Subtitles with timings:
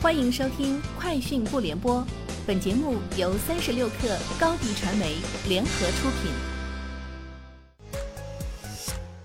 [0.00, 1.96] 欢迎收听《快讯不联播》，
[2.46, 5.16] 本节目由三十六克高低传媒
[5.48, 6.30] 联合出品。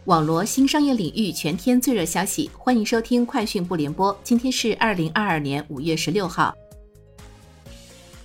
[0.05, 4.11] 网罗新商业领域全天最热消息，欢迎收听《快讯不联播》。
[4.23, 6.55] 今天是二零二二年五月十六号。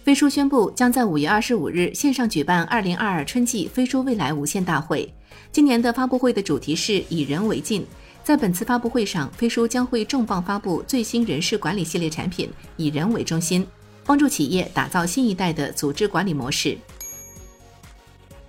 [0.03, 5.13] 飞书宣布，将在五月二十五日线上举办二零二二春季飞书未来无限大会。
[5.53, 7.87] 今年的发布会的主题是以人为镜。
[8.29, 12.47] 在本次发布会上，飞书将会重磅发布最新人事管理系列产品，
[12.77, 13.67] 以人为中心，
[14.05, 16.77] 帮助企业打造新一代的组织管理模式。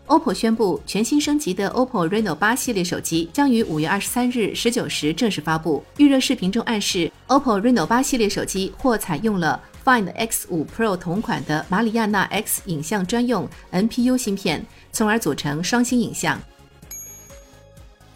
[0.08, 5.82] OPPO 宣布，全新升级的 OPPO Reno 八系列手机将于五月二十三日十九时正式发布。
[5.96, 16.38] 预热视频中暗示，OPPO Reno 八系列手机或采用了 Find X 五 Pro 同款的马里亚纳 X 影像专用 NPU 芯片，从而组成双星影像。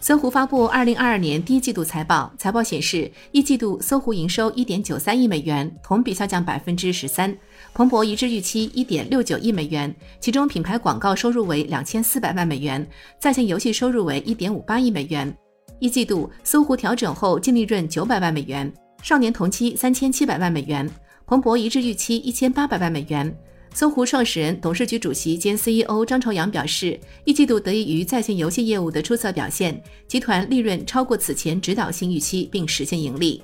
[0.04, 7.34] 搜狐发布二零二二年第一季度财报，财报显示，一季度搜狐营收一点九三亿美元，同比下降百分之十三。
[7.72, 12.86] 彭博一致预期一点六九亿美元，其中品牌广告收入为两千四百万美元，
[13.18, 15.34] 在线游戏收入为一点五八亿美元。
[15.78, 18.70] 一季度搜狐调整后净利润九百万美元，
[19.02, 20.86] 上年同期三千七百万美元。
[21.26, 23.34] 彭博一致预期一千八百万美元。
[23.74, 33.42] 搜狐创始人、董事局主席兼 CEO 张朝阳表示，一季度得益于在线游戏业务的出色表现，集团利润超过此前指导性预期，并实现盈利。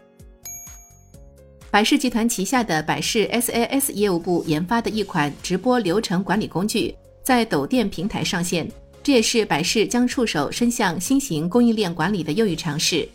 [1.68, 8.70] 百事集团旗下的百事 SAS 业务部研发的一款直播流程管理工具，在抖店平台上线，
[9.02, 13.08] 这也是百事将触手伸向新型供应链管理的又一尝试。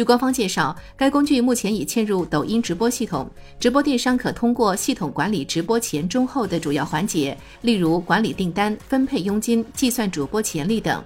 [0.00, 11.04] 据官方介绍，该工具目前已嵌入抖音直播系统，直播电商可通过系统管理直播前、中、后的主要环节，例如管理订单、分配佣金、计算主播潜力等。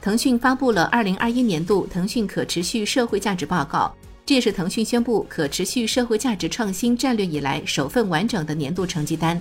[0.00, 9.38] 腾讯发布了二零二一年度腾讯可持续社会价值报告，这也是腾讯宣布可持续社会价值创新战略以来首份完整的年度成绩单。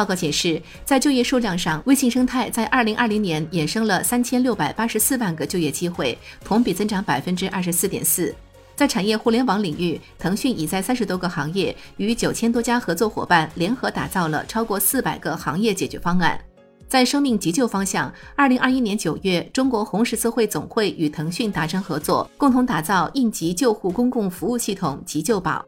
[0.00, 8.34] 报告显示，在就业数量上，微信生态在二零二零年衍生了三千六百八十四万个就业机会，同比增长百分之二十四点四。
[8.74, 16.40] 在产业互联网领域，腾讯已在三十多个行业与九千多家合作伙伴联合打造了超过四百个行业解决方案。
[16.88, 25.62] 在生命急救方向，二零二一年九月，中国红十字会总会与腾讯达成合作，共同打造应急救护公共服务系统急救宝。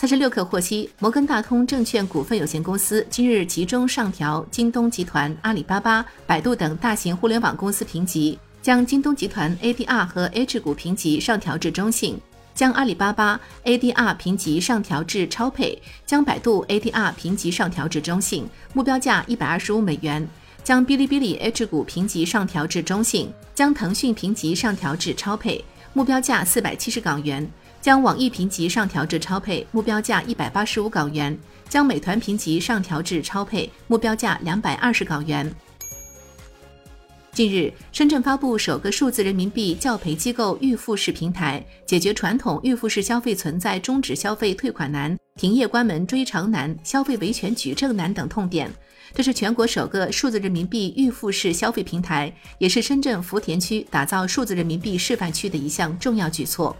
[0.00, 12.18] 三十六氪获悉，摩根大通证券股份有限公司今日集中上调京东集团、阿里巴巴、百度等大型互联网公司评级，将京东集团 ADR 和 H 股评级上调至中性，
[12.54, 20.22] 将阿里巴巴 ADR 评级上调至超配，将百度 ADR 评级上调至中性，目标价一百二十五美元；
[20.64, 25.62] 将哔哩哔哩 H 股评级上调至中性，将腾讯评级上调至超配，
[25.92, 27.46] 目标价四百七十港元。
[27.80, 31.34] 将网易评级上调至超配，目标价一百八十五港元；
[31.68, 35.50] 将美团评级上调至超配，目标价两百二十港元。
[37.32, 48.70] 近日，深圳发布首个数字人民币教培机构预付式平台，解决传统预付式消费存在终止消费退款难、停业关门追偿难、消费维权举证难等痛点。
[49.14, 56.76] 这是全国首个数字人民币预付式消费平台，也是深圳福田区打造数字人民币示范区的一项重要举措。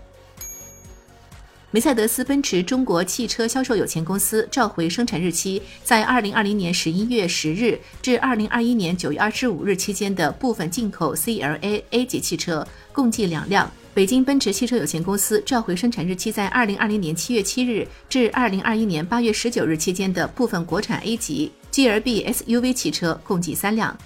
[1.73, 13.71] 梅赛德斯奔驰中国汽车销售有限公司召回生产日期在二零二零年十一月十日至二零二一年九月二十五日期间的部分进口 CLA A 级汽车，共计两辆。
[13.95, 23.97] 北京奔驰汽车有限公司召回生产日期在二零二零年七月七日至二零二一年八月十九日期间的部分国产 A 级 GLB SUV 汽车，共计三辆。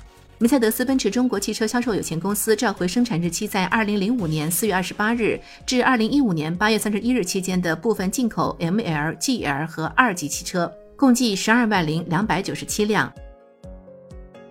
[0.44, 13.10] 梅赛德斯奔驰中国汽车销售有限公司召回生产日期在二零零五年四月二十八日至二零一五年八月三十一日期间的部分进口 ML、GL 和二级汽车，共计十二万零两百九十七辆。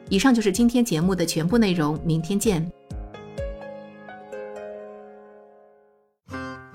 [0.09, 2.67] 以上就是今天节目的全部内容，明天见。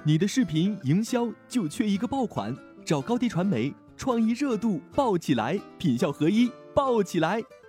[0.05, 7.43] 你的视频营销就缺一个爆款，找高低传媒，创意热度爆起来，品效合一爆起来。